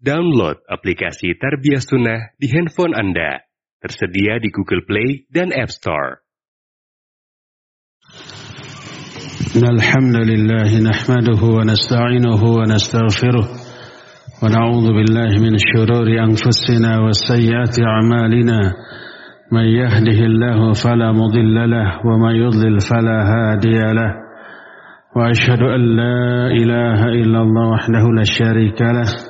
[0.00, 3.44] Download aplikasi Tarbiyah Sunnah di handphone Anda.
[3.84, 6.24] Tersedia di Google Play dan App Store.
[9.60, 13.46] الحمد لله نحمده ونستعينه ونستغفره
[14.42, 18.60] ونعوذ بالله من شرور أنفسنا وسيئات أعمالنا
[19.52, 24.12] من يهده الله فلا مضل له ومن يضلل فلا هادي له
[25.16, 29.29] وأشهد أن لا إله إلا الله وحده لا شريك له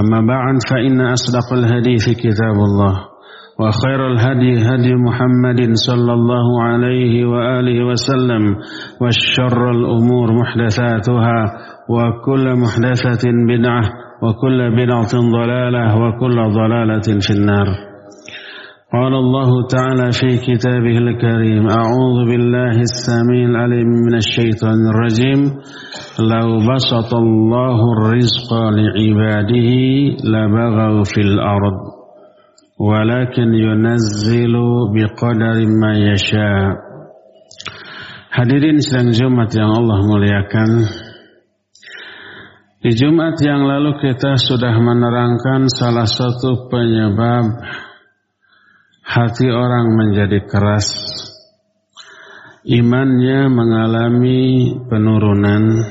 [0.00, 2.94] أما بعد فإن أصدق الحديث كتاب الله
[3.60, 8.56] وخير الهدي هدي محمد صلى الله عليه وآله وسلم
[9.00, 11.38] والشر الأمور محدثاتها
[11.88, 13.82] وكل محدثة بدعة
[14.22, 17.66] وكل بدعة ضلالة وكل ضلالة في النار.
[18.93, 25.39] قال الله تعالى في كتابه الكريم أعوذ بالله السميع العليم من الشيطان الرجيم
[26.19, 29.71] لو بسط الله الرزق لعباده
[30.33, 31.99] لبغوا في الأرض
[32.79, 36.79] walakin yunazzilu biqadari ma yasha.
[38.31, 40.69] Hadirin sedang Jumat yang Allah muliakan.
[42.79, 47.59] Di Jumat yang lalu kita sudah menerangkan salah satu penyebab
[49.04, 50.88] hati orang menjadi keras.
[52.64, 55.84] Imannya mengalami penurunan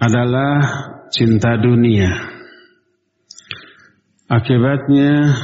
[0.00, 0.56] adalah
[1.12, 2.34] cinta dunia
[4.24, 5.36] Akibatnya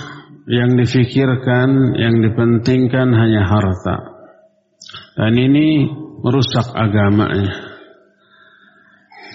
[0.50, 3.96] yang difikirkan, yang dipentingkan hanya harta.
[5.20, 5.84] Dan ini
[6.24, 7.76] merusak agamanya.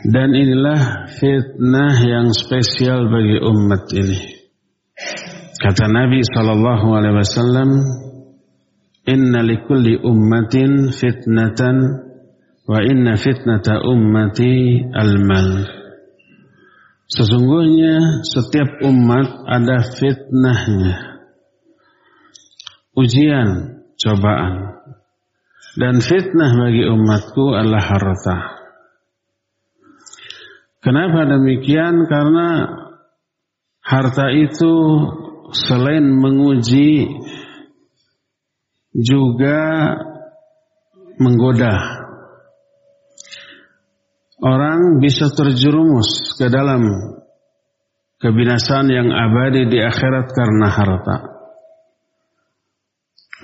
[0.01, 4.34] Dan inilah fitnah yang spesial bagi umat ini.
[5.65, 7.69] Kata Nabi sallallahu alaihi wasallam,
[9.09, 12.05] "Inna likulli ummatin fitnatan
[12.69, 15.65] wa inna fitnata ummati al-mal."
[17.09, 21.25] Sesungguhnya setiap umat ada fitnahnya.
[22.93, 24.85] Ujian, cobaan.
[25.81, 28.37] Dan fitnah bagi umatku adalah harta.
[30.85, 32.05] Kenapa demikian?
[32.05, 32.69] Karena
[33.81, 34.73] harta itu
[35.55, 37.07] selain menguji
[38.91, 39.95] juga
[41.16, 42.05] menggoda
[44.44, 46.83] orang bisa terjerumus ke dalam
[48.19, 51.17] kebinasaan yang abadi di akhirat karena harta.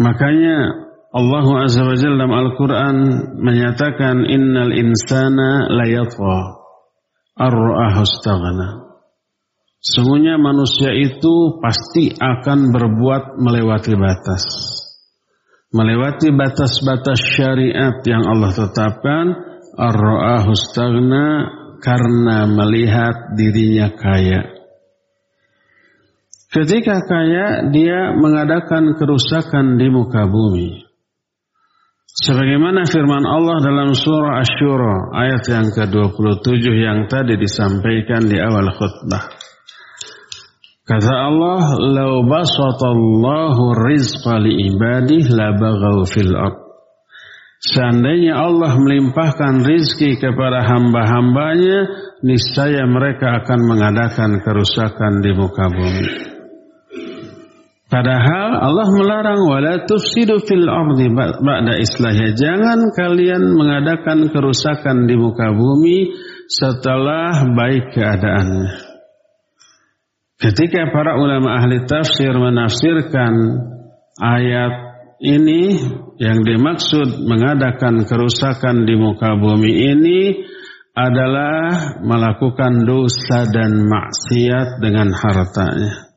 [0.01, 0.57] Makanya
[1.11, 2.97] Allah Azza wa Jalla dalam Al-Quran
[3.43, 6.63] menyatakan innal insana layatwa
[7.35, 8.07] arra'ahu
[9.81, 14.45] Sungguhnya manusia itu pasti akan berbuat melewati batas.
[15.73, 19.25] Melewati batas-batas syariat yang Allah tetapkan
[19.73, 20.53] ar-ra'ahu
[21.81, 24.61] karena melihat dirinya kaya.
[26.51, 30.83] Ketika kaya, dia mengadakan kerusakan di muka bumi.
[32.11, 39.31] Sebagaimana firman Allah dalam surah Ash-Shura ayat yang ke-27 yang tadi disampaikan di awal khutbah.
[40.91, 46.59] Kata Allah, "Lau basatallahu rizqa li ibadih la baghaw fil ard."
[47.63, 51.87] Seandainya Allah melimpahkan rizki kepada hamba-hambanya,
[52.27, 56.07] niscaya mereka akan mengadakan kerusakan di muka bumi.
[57.87, 62.35] Padahal Allah melarang wala tufsidu fil ardi ba'da islahnya.
[62.35, 66.11] Jangan kalian mengadakan kerusakan di muka bumi
[66.51, 68.90] setelah baik keadaannya.
[70.41, 73.33] Ketika para ulama ahli tafsir menafsirkan
[74.17, 74.73] ayat
[75.21, 75.77] ini
[76.17, 80.21] yang dimaksud mengadakan kerusakan di muka bumi ini
[80.97, 86.09] adalah melakukan dosa dan maksiat dengan hartanya.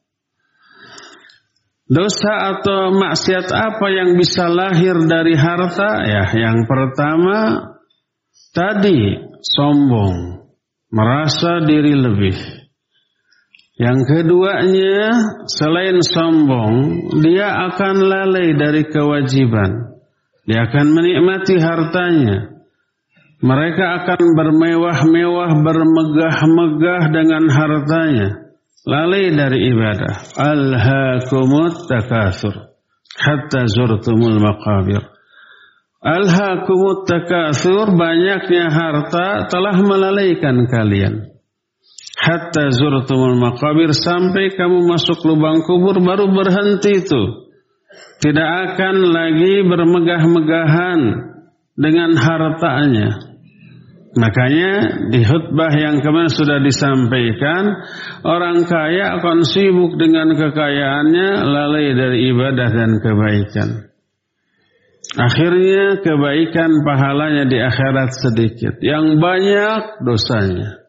[1.85, 6.01] Dosa atau maksiat apa yang bisa lahir dari harta?
[6.09, 7.61] Ya, yang pertama
[8.57, 10.49] tadi sombong,
[10.89, 12.64] merasa diri lebih.
[13.75, 15.19] Yang keduanya
[15.51, 16.75] selain sombong,
[17.27, 19.99] dia akan lalai dari kewajiban.
[20.47, 22.55] Dia akan menikmati hartanya.
[23.43, 28.45] Mereka akan bermewah-mewah, bermegah-megah dengan hartanya
[28.87, 30.15] lalai dari ibadah.
[30.39, 32.79] Alhaakumut takatsur
[33.19, 35.03] hatta zurtumul maqabir.
[35.99, 41.34] Alhaakumut takatsur banyaknya harta telah melalaikan kalian.
[42.25, 47.23] Hatta zurtumul maqabir sampai kamu masuk lubang kubur baru berhenti itu.
[48.25, 51.01] Tidak akan lagi bermegah-megahan
[51.77, 53.35] dengan hartanya.
[54.15, 54.73] Makanya
[55.11, 57.83] di khutbah yang kemarin sudah disampaikan,
[58.23, 63.91] orang kaya akan sibuk dengan kekayaannya, lalai dari ibadah dan kebaikan.
[65.19, 70.84] Akhirnya kebaikan pahalanya di akhirat sedikit, yang banyak dosanya.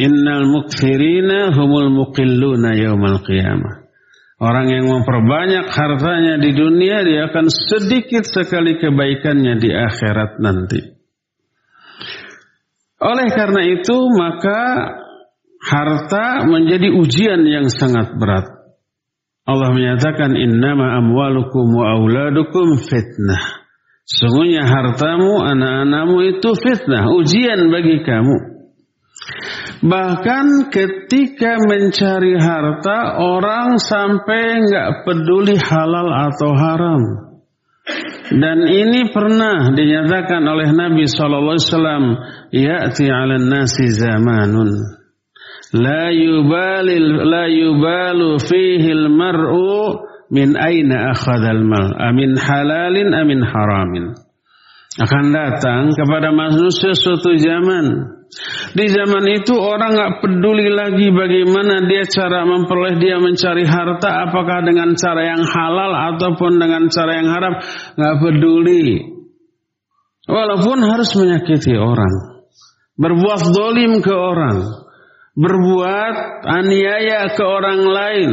[0.00, 3.84] Innal mukfirina humul muqilluna yaumal qiyamah.
[4.40, 10.80] Orang yang memperbanyak hartanya di dunia, dia akan sedikit sekali kebaikannya di akhirat nanti.
[13.04, 14.60] Oleh karena itu maka
[15.60, 18.48] harta menjadi ujian yang sangat berat.
[19.44, 23.68] Allah menyatakan innama amwalukum wa auladukum fitnah.
[24.08, 28.49] Sungguhnya hartamu, anak-anakmu itu fitnah, ujian bagi kamu.
[29.80, 37.02] Bahkan ketika mencari harta, orang sampai nggak peduli halal atau haram.
[38.30, 42.04] Dan ini pernah dinyatakan oleh Nabi sallallahu alaihi wasallam,
[42.54, 44.70] "Ya'ti 'alan nasi zamanun
[45.74, 54.14] la yubalil la yubalu fihi al-mar'u min aina akhadha al-mal, amin halalin amin haramin."
[55.00, 58.19] Akan datang kepada manusia suatu zaman
[58.70, 64.62] di zaman itu orang nggak peduli lagi bagaimana dia cara memperoleh dia mencari harta, apakah
[64.62, 67.54] dengan cara yang halal ataupun dengan cara yang haram,
[67.98, 68.86] nggak peduli.
[70.30, 72.46] Walaupun harus menyakiti orang,
[72.94, 74.58] berbuat dolim ke orang,
[75.34, 78.30] berbuat aniaya ke orang lain,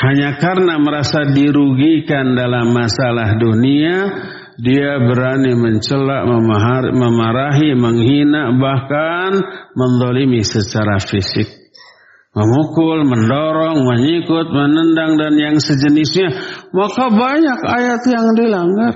[0.00, 3.96] hanya karena merasa dirugikan dalam masalah dunia,
[4.56, 6.24] dia berani mencela,
[6.92, 9.36] memarahi, menghina, bahkan
[9.76, 11.44] mendolimi secara fisik.
[12.36, 16.32] Memukul, mendorong, menyikut, menendang, dan yang sejenisnya.
[16.72, 18.94] Maka banyak ayat yang dilanggar.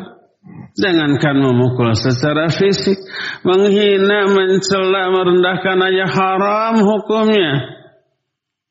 [0.77, 2.97] Jangankan memukul secara fisik,
[3.45, 7.81] menghina, mencela, merendahkan aja haram hukumnya.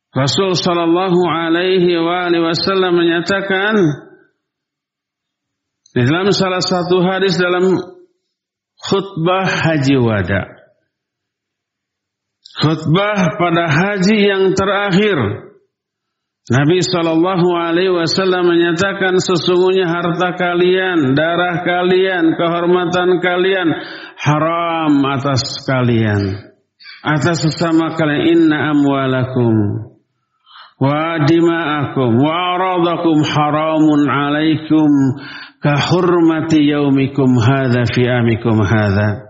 [0.10, 1.94] Rasul Shallallahu Alaihi
[2.42, 4.09] Wasallam menyatakan,
[6.06, 7.76] dalam salah satu hadis dalam
[8.80, 10.44] khutbah haji wada.
[12.60, 15.48] Khutbah pada haji yang terakhir.
[16.50, 23.70] Nabi Shallallahu Alaihi Wasallam menyatakan sesungguhnya harta kalian, darah kalian, kehormatan kalian
[24.18, 26.50] haram atas kalian,
[27.06, 28.34] atas sesama kalian.
[28.34, 29.54] Inna amwalakum
[30.82, 34.90] wa dima'akum wa aradakum haramun alaikum
[35.60, 39.30] kahurmati yaumikum hadha fi amikum hadha.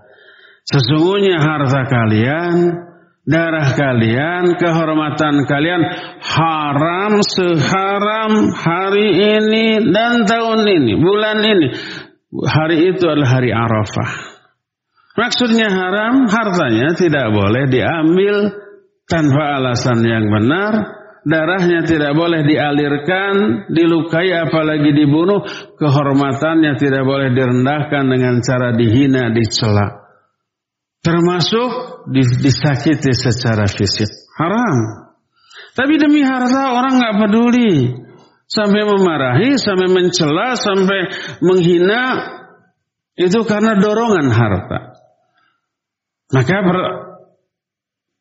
[0.69, 2.55] Sesungguhnya harta kalian,
[3.25, 5.81] darah kalian, kehormatan kalian
[6.21, 11.67] haram seharam hari ini dan tahun ini, bulan ini.
[12.29, 14.12] Hari itu adalah hari Arafah.
[15.17, 18.53] Maksudnya haram, hartanya tidak boleh diambil
[19.09, 25.43] tanpa alasan yang benar, darahnya tidak boleh dialirkan, dilukai apalagi dibunuh,
[25.75, 29.99] kehormatannya tidak boleh direndahkan dengan cara dihina, dicela.
[30.99, 31.69] Termasuk
[32.43, 34.11] disakiti secara fisik.
[34.35, 35.09] Haram.
[35.71, 37.71] Tapi demi harta orang nggak peduli.
[38.49, 40.99] Sampai memarahi, sampai mencela, sampai
[41.39, 42.03] menghina.
[43.15, 44.79] Itu karena dorongan harta.
[46.29, 46.55] Maka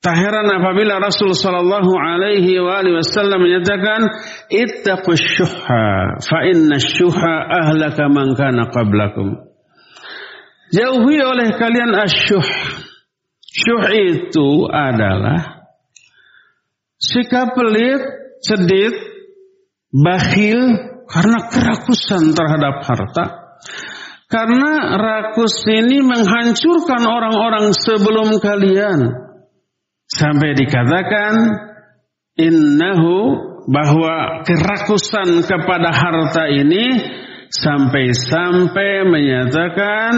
[0.09, 4.09] Tak heran apabila Rasul Shallallahu Alaihi Wasallam menyatakan,
[4.49, 9.37] "Ittaqus syuha, fa inna ahlaka man kana qablakum."
[10.73, 12.49] Jauhi oleh kalian asyuh.
[13.53, 15.69] Syuh itu adalah
[16.97, 18.01] sikap pelit,
[18.41, 18.97] sedit,
[19.93, 20.73] bakhil
[21.05, 23.25] karena kerakusan terhadap harta.
[24.25, 29.28] Karena rakus ini menghancurkan orang-orang sebelum kalian
[30.09, 31.33] Sampai dikatakan
[32.41, 33.19] innahu
[33.69, 36.97] bahwa kerakusan kepada harta ini
[37.53, 40.13] sampai-sampai menyatakan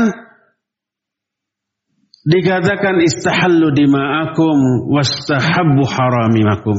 [2.23, 6.79] dikatakan istahallu dima'akum wastahabbu haramimakum.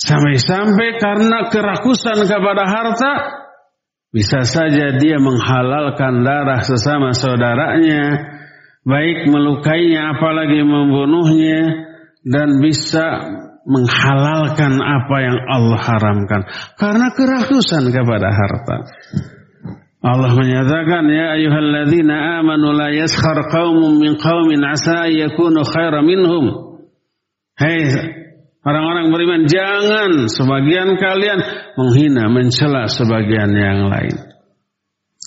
[0.00, 3.12] Sampai-sampai karena kerakusan kepada harta
[4.10, 8.02] bisa saja dia menghalalkan darah sesama saudaranya,
[8.84, 11.88] baik melukainya apalagi membunuhnya
[12.24, 13.06] dan bisa
[13.68, 16.40] menghalalkan apa yang Allah haramkan
[16.80, 18.76] karena kerakusan kepada harta.
[20.00, 26.44] Allah menyatakan ya ayyuhalladzina amanu la yaskhar qaumun min qaumin asa yakunu khairan minhum.
[27.60, 27.84] Hei
[28.64, 31.40] orang-orang beriman jangan sebagian kalian
[31.76, 34.16] menghina mencela sebagian yang lain.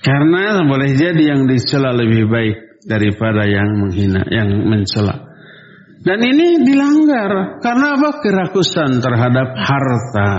[0.02, 5.32] Karena boleh jadi yang dicela lebih baik daripada yang menghina, yang mencela.
[6.04, 8.10] Dan ini dilanggar karena apa?
[8.20, 10.32] Kerakusan terhadap harta.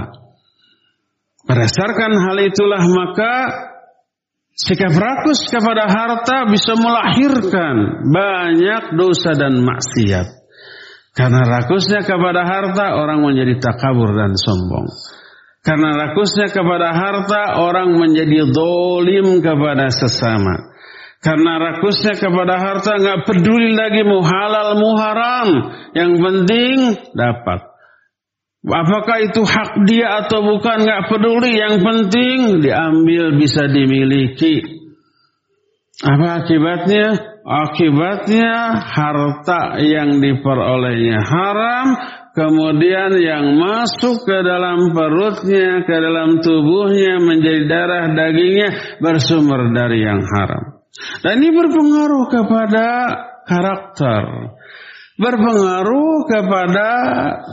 [1.45, 3.33] Berdasarkan hal itulah maka
[4.55, 10.31] Sikap rakus kepada harta bisa melahirkan banyak dosa dan maksiat.
[11.11, 14.87] Karena rakusnya kepada harta orang menjadi takabur dan sombong.
[15.59, 20.71] Karena rakusnya kepada harta orang menjadi dolim kepada sesama.
[21.25, 25.49] Karena rakusnya kepada harta nggak peduli lagi mau halal mau haram.
[25.97, 26.77] Yang penting
[27.17, 27.65] dapat.
[28.65, 31.57] Apakah itu hak dia atau bukan nggak peduli.
[31.57, 34.85] Yang penting diambil bisa dimiliki.
[36.05, 37.33] Apa akibatnya?
[37.45, 41.87] Akibatnya harta yang diperolehnya haram.
[42.37, 50.21] Kemudian yang masuk ke dalam perutnya, ke dalam tubuhnya menjadi darah dagingnya bersumber dari yang
[50.21, 50.74] haram.
[51.23, 52.87] Dan ini berpengaruh kepada
[53.45, 54.23] karakter
[55.15, 56.91] berpengaruh kepada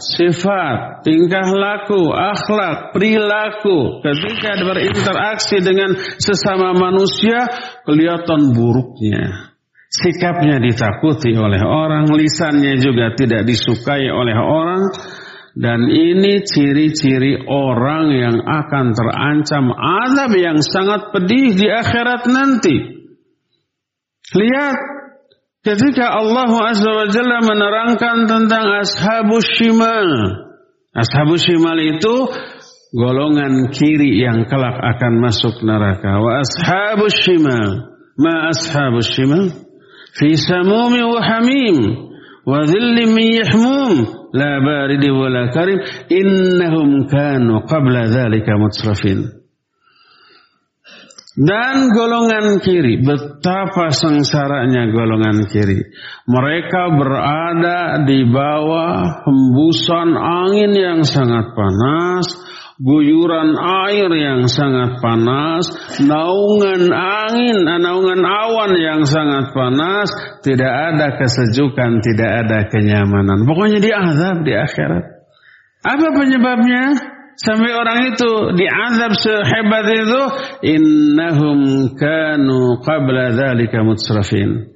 [0.02, 4.02] sifat, tingkah laku, akhlak, perilaku.
[4.02, 7.46] Ketika berinteraksi dengan sesama manusia,
[7.86, 9.54] kelihatan buruknya.
[9.92, 14.82] Sikapnya ditakuti oleh orang, lisannya juga tidak disukai oleh orang.
[15.52, 23.01] Dan ini ciri-ciri orang yang akan terancam azab yang sangat pedih di akhirat nanti.
[24.32, 24.78] Lihat
[25.62, 30.10] Ketika Allah Azza wa Jalla menerangkan tentang ashabus shimal.
[30.90, 32.34] Ashabus shimal itu
[32.98, 36.18] golongan kiri yang kelak akan masuk neraka.
[36.18, 37.94] Wa ashabus shimal.
[38.18, 39.54] Ma ashabus shimal?
[40.18, 41.78] Fi samumi wa hamim.
[42.42, 43.94] Wa dhillim min yahmum.
[44.34, 45.78] La baridi wa la karim.
[46.10, 49.41] Innahum kanu qabla dhalika mutrafin.
[51.32, 55.80] Dan golongan kiri, betapa sengsaranya golongan kiri.
[56.28, 62.28] Mereka berada di bawah hembusan angin yang sangat panas,
[62.84, 65.72] guyuran air yang sangat panas,
[66.04, 70.12] naungan angin, naungan awan yang sangat panas,
[70.44, 73.48] tidak ada kesejukan, tidak ada kenyamanan.
[73.48, 75.06] Pokoknya di azab di akhirat.
[75.80, 76.84] Apa penyebabnya?
[77.42, 80.22] Sampai orang itu diazab sehebat itu
[80.66, 81.60] innahum
[81.98, 84.74] kanu qabla dzalika mutsrafin.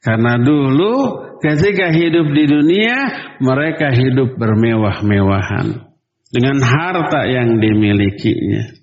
[0.00, 0.94] Karena dulu
[1.40, 2.96] ketika hidup di dunia
[3.42, 5.86] mereka hidup bermewah-mewahan
[6.30, 8.75] dengan harta yang dimilikinya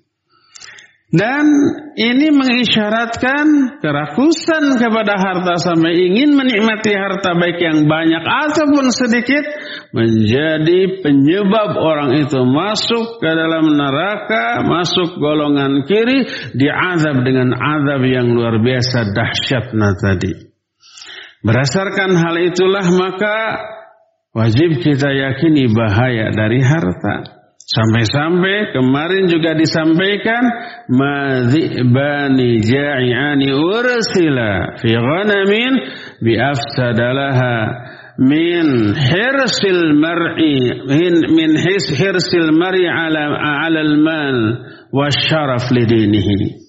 [1.14, 1.46] dan
[1.94, 9.46] ini mengisyaratkan kerakusan kepada harta sampai ingin menikmati harta baik yang banyak ataupun sedikit
[9.94, 18.34] menjadi penyebab orang itu masuk ke dalam neraka, masuk golongan kiri, diazab dengan azab yang
[18.34, 20.50] luar biasa dahsyatnya tadi.
[21.46, 23.38] Berdasarkan hal itulah maka
[24.34, 27.43] wajib kita yakini bahaya dari harta.
[27.64, 30.44] Sampai-sampai kemarin juga disampaikan
[30.92, 35.72] madzibani ja'iani ursila fi ghanamin
[36.20, 37.56] bi afsadalaha
[38.20, 40.76] min hirsil mar'i
[41.32, 44.38] min, his hirsil mar'i ala ala al-mal
[44.92, 46.60] wasyaraf lidinihi.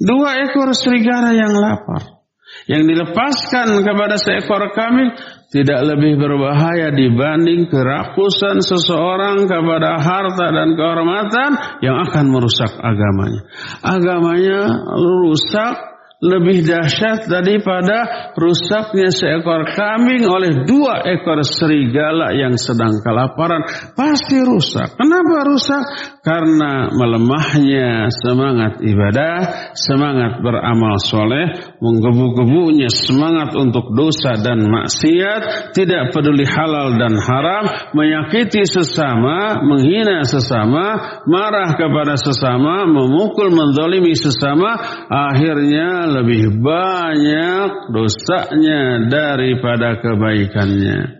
[0.00, 2.16] Dua ekor serigala yang lapar
[2.64, 5.12] yang dilepaskan kepada seekor kambing
[5.48, 11.50] tidak lebih berbahaya dibanding kerakusan seseorang kepada harta dan kehormatan
[11.80, 13.48] yang akan merusak agamanya.
[13.80, 14.60] Agamanya
[14.92, 23.62] rusak lebih dahsyat daripada rusaknya seekor kambing oleh dua ekor serigala yang sedang kelaparan.
[23.94, 24.98] Pasti rusak.
[24.98, 25.84] Kenapa rusak?
[26.26, 29.36] Karena melemahnya semangat ibadah,
[29.78, 38.66] semangat beramal soleh, menggebu-gebunya semangat untuk dosa dan maksiat, tidak peduli halal dan haram, menyakiti
[38.66, 51.18] sesama, menghina sesama, marah kepada sesama, memukul, menzalimi sesama, akhirnya lebih banyak dosanya daripada kebaikannya.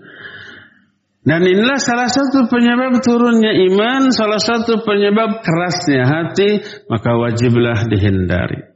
[1.29, 8.68] Dan inilah salah satu penyebab turunnya iman, salah satu penyebab kerasnya hati, maka wajiblah dihindari.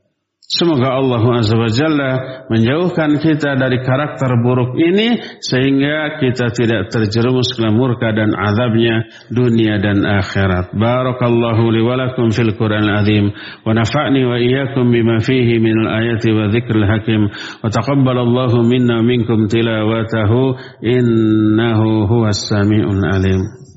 [0.53, 2.11] Semoga Allah Azza wa Jalla
[2.53, 9.81] menjauhkan kita dari karakter buruk ini sehingga kita tidak terjerumus ke murka dan azabnya dunia
[9.81, 10.77] dan akhirat.
[10.77, 13.33] Barakallahu li wa lakum fil Qur'an azim
[13.65, 19.49] wa nafa'ni wa iyyakum bima fihi min al-ayati wa dzikril hakim wa taqabbalallahu minna minkum
[19.49, 23.72] tilawatahu innahu huwas samiul alim.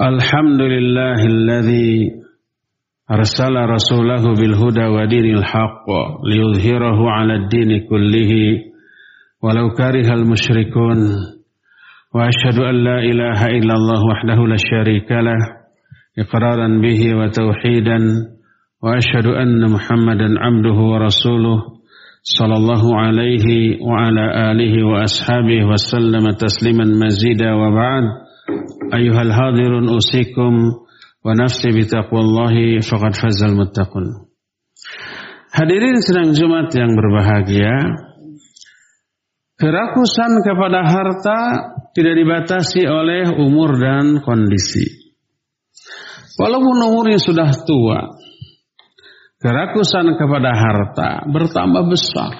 [0.00, 2.10] الحمد لله الذي
[3.10, 5.86] أرسل رسوله بالهدى ودين الحق
[6.24, 8.32] ليظهره على الدين كله
[9.42, 10.98] ولو كره المشركون
[12.14, 15.38] وأشهد أن لا إله إلا الله وحده لا شريك له
[16.18, 17.98] إقرارا به وتوحيدا
[18.82, 21.58] وأشهد أن محمدا عبده ورسوله
[22.22, 23.46] صلى الله عليه
[23.82, 28.02] وعلى آله وأصحابه وسلم تسليما مزيدا وبعد
[28.88, 30.84] Ayuhal hadirun usikum
[31.20, 34.28] wa nafsi bitaqwallahi faqad fazal muttaqun.
[35.52, 37.76] Hadirin sedang Jumat yang berbahagia,
[39.60, 41.40] kerakusan kepada harta
[41.92, 45.12] tidak dibatasi oleh umur dan kondisi.
[46.38, 48.14] Walaupun umurnya sudah tua,
[49.42, 52.32] kerakusan kepada harta bertambah besar.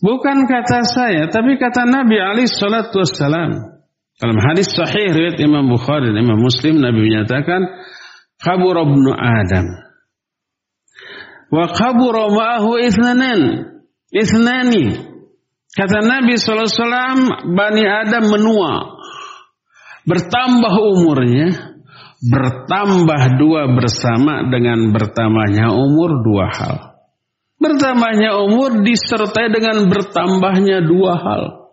[0.00, 3.75] Bukan kata saya, tapi kata Nabi Ali Shallallahu Wasallam.
[4.16, 7.60] Dalam hadis sahih riwayat Imam Bukhari dan Imam Muslim Nabi menyatakan
[8.40, 9.66] kabur ibnu Adam
[11.52, 13.40] wa kabur ma'ahu ithnanan.
[14.08, 14.96] Ithnani
[15.76, 18.96] kata Nabi SAW Bani Adam menua
[20.08, 21.76] bertambah umurnya
[22.24, 26.76] bertambah dua bersama dengan bertambahnya umur dua hal.
[27.60, 31.65] Bertambahnya umur disertai dengan bertambahnya dua hal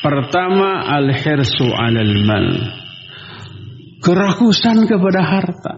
[0.00, 2.48] Pertama al-hirsu 'alal mal.
[4.00, 5.74] Kerakusan kepada harta.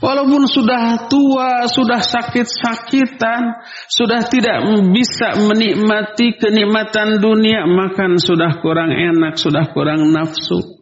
[0.00, 9.40] Walaupun sudah tua, sudah sakit-sakitan, sudah tidak bisa menikmati kenikmatan dunia, makan sudah kurang enak,
[9.40, 10.73] sudah kurang nafsu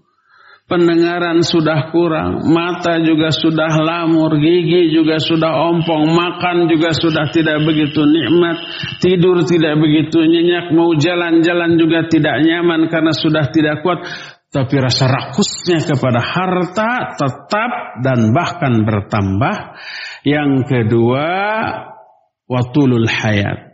[0.70, 7.66] pendengaran sudah kurang, mata juga sudah lamur, gigi juga sudah ompong, makan juga sudah tidak
[7.66, 8.56] begitu nikmat,
[9.02, 14.06] tidur tidak begitu nyenyak, mau jalan-jalan juga tidak nyaman karena sudah tidak kuat.
[14.52, 17.72] Tapi rasa rakusnya kepada harta tetap
[18.04, 19.80] dan bahkan bertambah.
[20.28, 21.28] Yang kedua,
[22.44, 23.72] watulul hayat.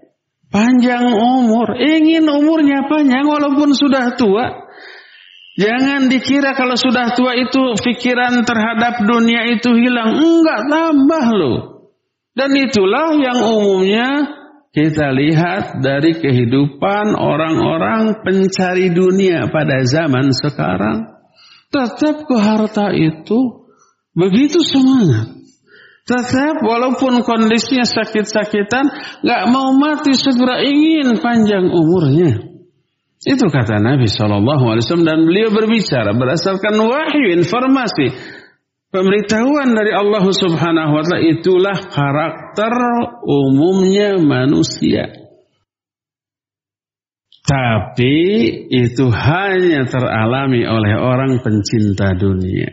[0.49, 4.68] Panjang umur, ingin umurnya panjang walaupun sudah tua.
[5.59, 10.15] Jangan dikira kalau sudah tua itu pikiran terhadap dunia itu hilang.
[10.15, 11.59] Enggak, tambah loh.
[12.31, 14.39] Dan itulah yang umumnya
[14.71, 21.19] kita lihat dari kehidupan orang-orang pencari dunia pada zaman sekarang.
[21.75, 23.67] Tetap ke harta itu
[24.15, 25.43] begitu semangat.
[26.07, 28.87] Tetap walaupun kondisinya sakit-sakitan,
[29.27, 32.48] gak mau mati segera ingin panjang umurnya.
[33.19, 38.15] Itu kata Nabi Shallallahu Alaihi Wasallam dan beliau berbicara berdasarkan wahyu informasi
[38.95, 42.75] pemberitahuan dari Allah Subhanahu Wa Taala itulah karakter
[43.27, 45.11] umumnya manusia.
[47.49, 48.17] Tapi
[48.69, 52.71] itu hanya teralami oleh orang pencinta dunia.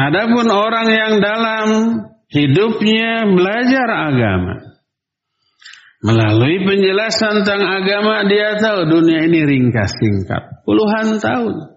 [0.00, 1.66] Adapun orang yang dalam
[2.32, 4.69] hidupnya belajar agama,
[6.00, 10.64] Melalui penjelasan tentang agama dia tahu dunia ini ringkas singkat.
[10.64, 11.76] Puluhan tahun.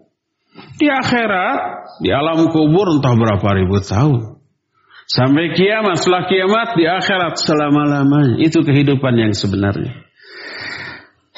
[0.80, 1.60] Di akhirat,
[2.00, 4.40] di alam kubur entah berapa ribu tahun.
[5.12, 8.40] Sampai kiamat, setelah kiamat di akhirat selama-lamanya.
[8.40, 9.92] Itu kehidupan yang sebenarnya.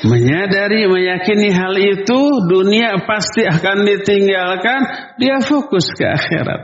[0.06, 4.82] Menyadari, meyakini hal itu, dunia pasti akan ditinggalkan,
[5.17, 6.62] dia fokus ke akhirat.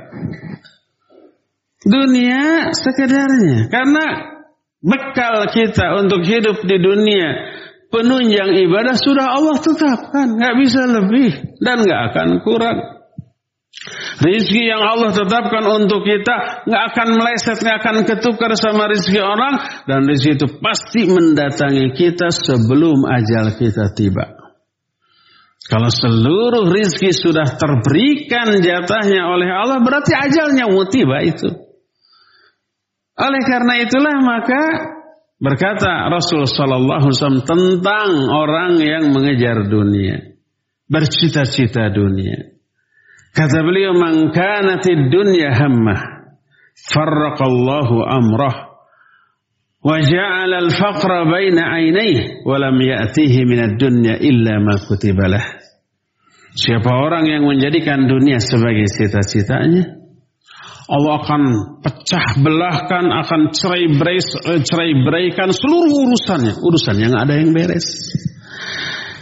[1.81, 3.73] Dunia sekedarnya.
[3.73, 4.05] Karena
[4.81, 7.29] bekal kita untuk hidup di dunia
[7.93, 12.77] penunjang ibadah sudah Allah tetapkan nggak bisa lebih dan nggak akan kurang
[14.21, 19.57] Rizki yang Allah tetapkan untuk kita nggak akan meleset, nggak akan ketukar sama rizki orang
[19.89, 24.37] dan rizki itu pasti mendatangi kita sebelum ajal kita tiba.
[25.65, 31.70] Kalau seluruh rizki sudah terberikan jatahnya oleh Allah berarti ajalnya mau tiba itu.
[33.21, 34.63] Oleh karena itulah maka
[35.37, 40.37] berkata Rasul Shallallahu Alaihi Wasallam tentang orang yang mengejar dunia,
[40.89, 42.57] bercita-cita dunia.
[43.31, 46.27] Kata beliau, "Mangkanatid dunya hamma,
[46.75, 48.57] farraqallahu amrah,
[49.85, 55.61] wa ja'ala al-faqra baina ainaihi, wa lam ya'tihi min ad-dunya illa ma kutibalah."
[56.51, 60.00] Siapa orang yang menjadikan dunia sebagai cita-citanya,
[60.91, 61.41] Allah akan
[61.79, 64.19] pecah belahkan, akan cerai berai,
[64.59, 68.11] cerai beraikan seluruh urusannya, urusan yang ada yang beres.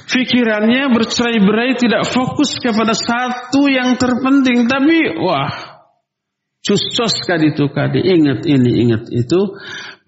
[0.09, 4.65] Fikirannya bercerai berai tidak fokus kepada satu yang terpenting.
[4.65, 5.53] Tapi wah,
[6.65, 9.53] cusos kadi itu kadi, ingat ini, ingat itu.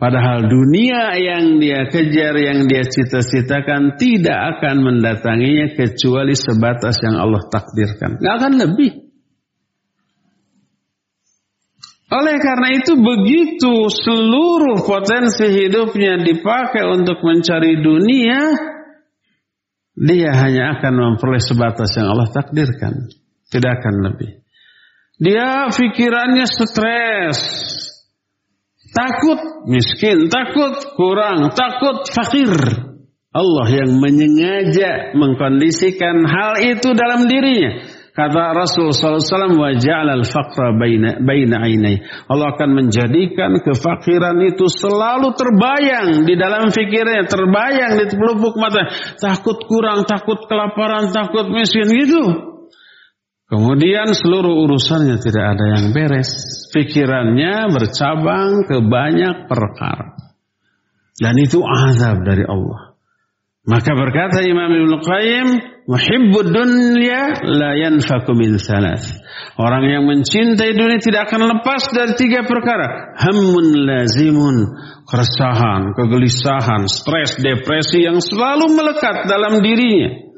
[0.02, 7.46] Padahal dunia yang dia kejar, yang dia cita-citakan tidak akan mendatanginya kecuali sebatas yang Allah
[7.54, 8.18] takdirkan.
[8.18, 9.11] Gak akan lebih.
[12.12, 18.40] Oleh karena itu begitu seluruh potensi hidupnya dipakai untuk mencari dunia,
[19.96, 23.08] dia hanya akan memperoleh sebatas yang Allah takdirkan.
[23.48, 24.44] Tidak akan lebih.
[25.24, 27.40] Dia pikirannya stres.
[28.92, 32.52] Takut miskin, takut kurang, takut fakir.
[33.32, 37.88] Allah yang menyengaja mengkondisikan hal itu dalam dirinya.
[38.12, 42.04] Kata Rasul SAW, wajah al faqra baina, baina ainai.
[42.28, 48.92] Allah akan menjadikan kefakiran itu selalu terbayang di dalam fikirnya, terbayang di pelupuk mata.
[49.16, 52.52] Takut kurang, takut kelaparan, takut miskin gitu.
[53.48, 56.32] Kemudian seluruh urusannya tidak ada yang beres.
[56.76, 60.20] Pikirannya bercabang ke banyak perkara.
[61.16, 62.91] Dan itu azab dari Allah.
[63.62, 65.48] Maka berkata Imam Ibn Qayyim,
[65.86, 69.06] Muhibbud dunya la yanfaku min salas.
[69.54, 73.14] Orang yang mencintai dunia tidak akan lepas dari tiga perkara.
[73.22, 74.66] Hammun lazimun,
[75.06, 80.32] keresahan, kegelisahan, stres, depresi yang selalu melekat dalam dirinya.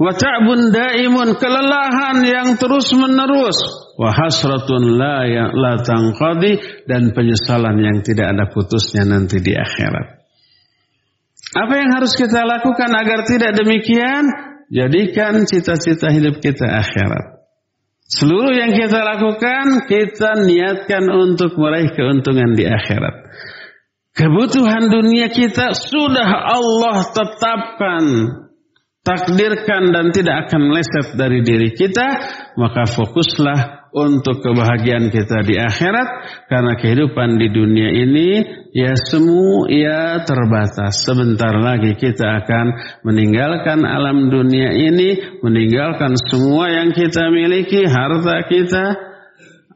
[0.00, 3.60] Wa ta'bun daimun, kelelahan yang terus menerus.
[4.00, 10.15] Wa hasratun la, ya, la tangqadi dan penyesalan yang tidak ada putusnya nanti di akhirat.
[11.54, 14.26] Apa yang harus kita lakukan agar tidak demikian?
[14.66, 17.36] Jadikan cita-cita hidup kita akhirat.
[18.06, 23.30] Seluruh yang kita lakukan, kita niatkan untuk meraih keuntungan di akhirat.
[24.16, 28.04] Kebutuhan dunia kita sudah Allah tetapkan,
[29.04, 32.06] takdirkan dan tidak akan meleset dari diri kita,
[32.56, 36.08] maka fokuslah untuk kebahagiaan kita di akhirat
[36.52, 38.28] karena kehidupan di dunia ini
[38.76, 41.00] ya semu ya terbatas.
[41.00, 42.66] Sebentar lagi kita akan
[43.08, 49.05] meninggalkan alam dunia ini meninggalkan semua yang kita miliki harta kita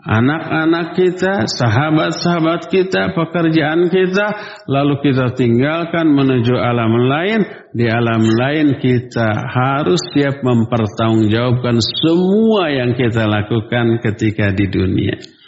[0.04, 4.26] anak-anak kita, sahabat-sahabat kita, pekerjaan kita,
[4.68, 7.40] lalu kita tinggalkan menuju alam lain.
[7.70, 15.39] Di alam lain kita harus siap mempertanggungjawabkan semua yang kita lakukan ketika di dunia.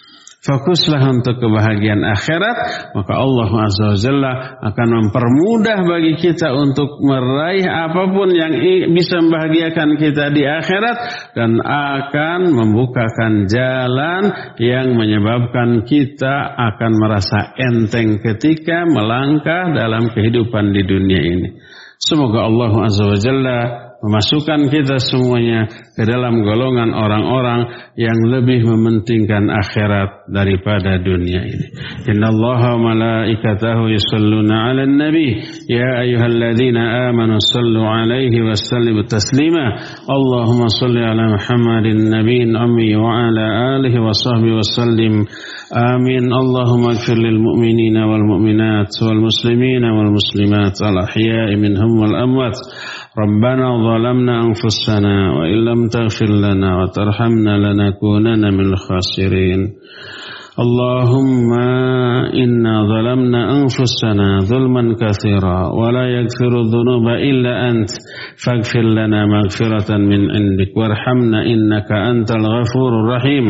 [0.43, 2.59] Fokuslah untuk kebahagiaan akhirat,
[2.99, 8.51] maka Allah Azza wa Jalla akan mempermudah bagi kita untuk meraih apa pun yang
[8.91, 10.99] bisa membahagiakan kita di akhirat
[11.39, 20.83] dan akan membukakan jalan yang menyebabkan kita akan merasa enteng ketika melangkah dalam kehidupan di
[20.83, 21.49] dunia ini.
[22.03, 23.61] Semoga Allah Azza wa Jalla
[24.02, 25.66] memasukkan kita semuanya
[25.98, 27.66] ke dalam golongan orang-orang
[27.98, 31.68] yang lebih mementingkan akhirat daripada dunia ini.
[32.14, 40.70] Inna Allah malaikatahu yusalluna ala nabi ya ayyuhalladzina amanu sallu alaihi wa sallimu taslima Allahumma
[40.70, 45.16] salli ala Muhammadin nabiyyin ummi wa ala alihi wa sahbihi wa sallim
[45.68, 52.58] آمين اللهم اغفر للمؤمنين والمؤمنات والمسلمين والمسلمات الأحياء منهم والأموات
[53.19, 59.61] ربنا ظلمنا أنفسنا وإن لم تغفر لنا وترحمنا لنكونن من الخاسرين.
[60.61, 61.53] اللهم
[62.35, 67.91] إنا ظلمنا أنفسنا ظلما كثيرا ولا يغفر الذنوب إلا أنت.
[68.45, 73.45] فاغفر لنا مغفرة من عندك وارحمنا إنك أنت الغفور الرحيم.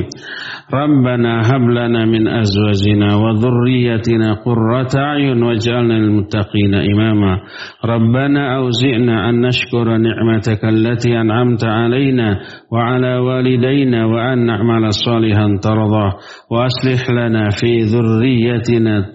[0.74, 7.40] ربنا هب لنا من أزواجنا وذريتنا قرة أعين واجعلنا للمتقين إماما.
[7.84, 12.40] ربنا أوزئنا أن نشكر نعمتك التي أنعمت علينا
[12.72, 16.12] وعلى والدينا وأن نعمل صالحا ترضى
[16.50, 19.12] وأصلح لنا في ذريتنا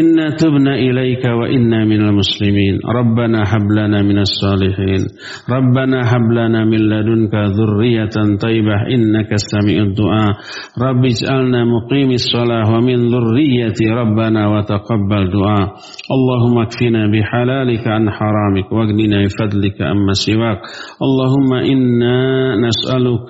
[0.00, 2.80] إنا تبنا إليك وإنا من المسلمين.
[2.96, 5.02] ربنا هب لنا من الصالحين.
[5.50, 10.32] ربنا هب لنا من لدنك ذرية طيبة إنك سميع الدعاء.
[10.82, 15.68] رب اجعلنا مقيم الصلاة ومن ذريتي ربنا وتقبل دعاء.
[16.16, 20.58] اللهم اكفنا بحلالك عن حرامك واغننا بفضلك أما سواك.
[21.02, 22.20] اللهم إنا
[22.56, 23.28] نسألك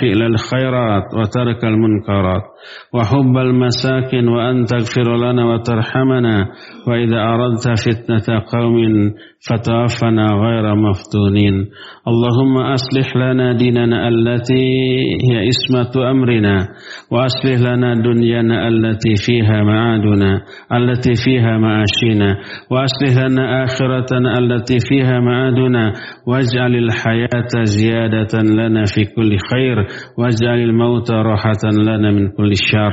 [0.00, 2.42] فعل الخيرات وترك المنكرات.
[2.94, 6.01] وحب المساكن وأن تغفر لنا وترحمنا
[6.88, 8.76] وإذا أردت فتنة قوم
[9.48, 11.54] فتوفنا غير مفتونين.
[12.08, 14.66] اللهم أصلح لنا ديننا التي
[15.26, 16.56] هي اسمة أمرنا
[17.12, 20.40] وأصلح لنا دنيانا التي فيها معادنا
[20.72, 22.36] التي فيها معاشنا
[22.70, 25.92] وأصلح لنا آخرتنا التي فيها معادنا.
[26.26, 29.76] واجعل الحياة زيادة لنا في كل خير
[30.18, 32.92] واجعل الموت راحة لنا من كل شر.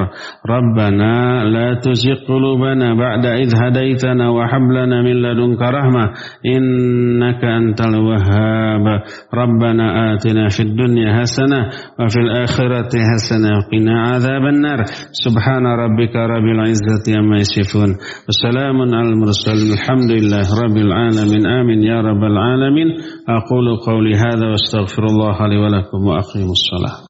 [0.50, 6.06] ربنا لا تزغ قلوبنا بعد إذ هديتنا وهب لنا من لدنك رحمة
[6.46, 8.86] إنك أنت الوهاب.
[9.34, 11.68] ربنا آتنا في الدنيا حسنة
[12.00, 14.84] وفي الآخرة حسنة وقنا عذاب النار.
[15.12, 17.90] سبحان ربك رب العزة عما يصفون.
[18.30, 19.74] وسلام على المرسلين.
[19.74, 21.48] الحمد لله رب العالمين.
[21.48, 21.84] آمين.
[21.84, 22.88] يا رب العالمين.
[23.30, 27.09] أقول قولي هذا واستغفر الله لي ولكم وأقيم الصلاة.